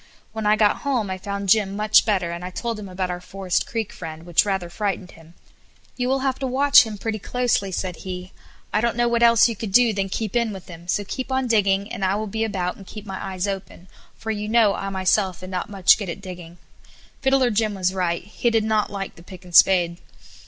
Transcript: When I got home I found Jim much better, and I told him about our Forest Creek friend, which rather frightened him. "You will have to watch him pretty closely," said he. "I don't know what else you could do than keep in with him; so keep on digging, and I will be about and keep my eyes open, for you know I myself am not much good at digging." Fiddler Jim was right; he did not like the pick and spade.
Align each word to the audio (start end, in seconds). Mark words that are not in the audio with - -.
When 0.33 0.47
I 0.47 0.55
got 0.55 0.77
home 0.77 1.11
I 1.11 1.19
found 1.19 1.47
Jim 1.49 1.75
much 1.75 2.05
better, 2.07 2.31
and 2.31 2.43
I 2.43 2.49
told 2.49 2.79
him 2.79 2.89
about 2.89 3.11
our 3.11 3.21
Forest 3.21 3.67
Creek 3.67 3.93
friend, 3.93 4.25
which 4.25 4.45
rather 4.45 4.67
frightened 4.67 5.11
him. 5.11 5.35
"You 5.95 6.07
will 6.09 6.21
have 6.21 6.39
to 6.39 6.47
watch 6.47 6.87
him 6.87 6.97
pretty 6.97 7.19
closely," 7.19 7.71
said 7.71 7.97
he. 7.97 8.31
"I 8.73 8.81
don't 8.81 8.95
know 8.95 9.07
what 9.07 9.21
else 9.21 9.47
you 9.47 9.55
could 9.55 9.71
do 9.71 9.93
than 9.93 10.09
keep 10.09 10.35
in 10.35 10.51
with 10.53 10.67
him; 10.67 10.87
so 10.87 11.03
keep 11.03 11.31
on 11.31 11.45
digging, 11.45 11.93
and 11.93 12.03
I 12.03 12.15
will 12.15 12.25
be 12.25 12.43
about 12.43 12.77
and 12.77 12.87
keep 12.87 13.05
my 13.05 13.23
eyes 13.23 13.47
open, 13.47 13.87
for 14.17 14.31
you 14.31 14.49
know 14.49 14.73
I 14.73 14.89
myself 14.89 15.43
am 15.43 15.51
not 15.51 15.69
much 15.69 15.99
good 15.99 16.09
at 16.09 16.19
digging." 16.19 16.57
Fiddler 17.21 17.51
Jim 17.51 17.75
was 17.75 17.93
right; 17.93 18.23
he 18.23 18.49
did 18.49 18.63
not 18.63 18.89
like 18.89 19.13
the 19.17 19.21
pick 19.21 19.43
and 19.45 19.53
spade. 19.53 19.99